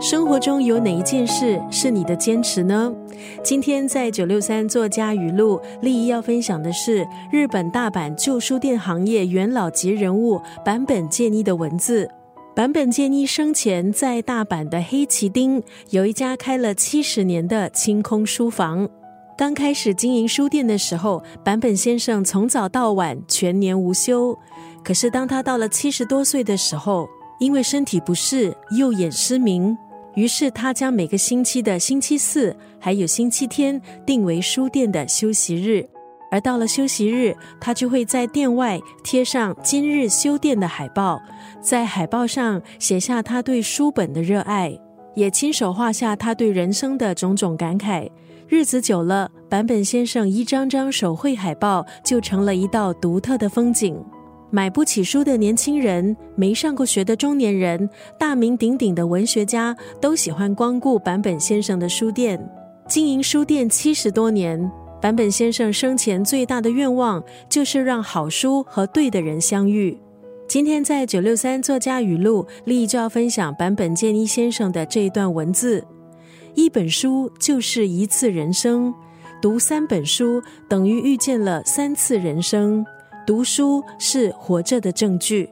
[0.00, 2.92] 生活中有哪一件事是你的坚持呢？
[3.42, 12.08] 今天在九六三作家语录，立意要分享的是日本大阪旧书店行业元老级人物坂本健一的文字。
[12.54, 18.88] 坂本健一生前在大阪的黑崎町有一家开了七十年的清空书房。
[19.38, 24.36] 刚开始经营书店的时候，坂本先生从早到晚全年无休。
[24.84, 29.76] 可是当他到了七十多岁的时候，因为身体不适，右眼失明，
[30.14, 35.88] 于是他将每个星期的星期四还有星期天定为书店的休息日。
[36.30, 41.20] 而到了休息日，他就会在店外贴上“今日休店”的海报，
[41.60, 44.76] 在海报上写下他对书本的热爱，
[45.14, 48.10] 也亲手画下他对人生的种种感慨。
[48.48, 54.04] 日子久了，坂本先生一张张手绘海报就成了一道独特的风景。
[54.54, 62.40] 买不起书的年轻人，没上过学的中年人，大名鼎鼎的文学家，都喜欢光顾坂本先生的书店。
[62.86, 64.70] 经营书店七十多年，
[65.02, 69.98] 坂本先生生前最大的愿望就是让好书和对的人相遇。
[70.46, 75.84] 今天在九六三作家语录，立就要分享坂本健一先生的这一段文字。
[76.54, 78.94] 一本书就是一次人生，
[79.42, 82.86] 读三本书等于遇见了三次人生。
[83.26, 85.48] 读书是活着的证据，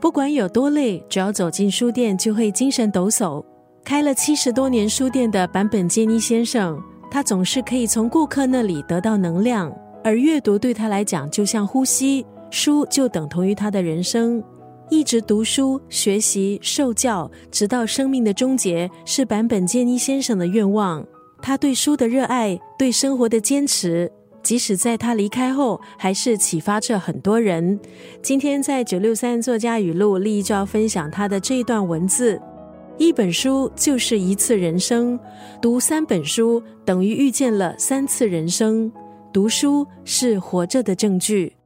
[0.00, 3.44] 不管有多累，只要走进书店就会精神抖擞。
[3.82, 6.80] 开了七十多年书店的坂本健一先生，
[7.10, 9.72] 他总是可以从顾客那里得到能量，
[10.04, 14.42] 而阅读对他来讲就像呼吸，书就等同于他的人生。
[14.88, 21.04] 一直读书、学习、受教，直到生命的终结，是坂本健一先生的愿望。
[21.42, 24.10] 他对书的热爱，对生活的坚持，
[24.42, 27.78] 即使在他离开后，还是启发着很多人。
[28.22, 32.40] 今天在九六三作家语录，立意就要分享他的这一段文字：
[32.98, 35.18] 一本书就是一次人生，
[35.60, 38.90] 读三本书等于遇见了三次人生。
[39.32, 41.59] 读书是活着的证据。